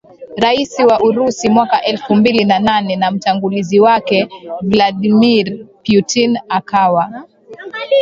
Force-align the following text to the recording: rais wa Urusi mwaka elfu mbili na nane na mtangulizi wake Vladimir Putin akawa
rais 0.37 0.79
wa 0.79 0.99
Urusi 0.99 1.49
mwaka 1.49 1.83
elfu 1.83 2.15
mbili 2.15 2.45
na 2.45 2.59
nane 2.59 2.95
na 2.95 3.11
mtangulizi 3.11 3.79
wake 3.79 4.29
Vladimir 4.63 5.65
Putin 5.83 6.39
akawa 6.49 7.25